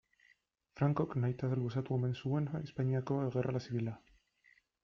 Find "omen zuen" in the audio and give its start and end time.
1.99-2.49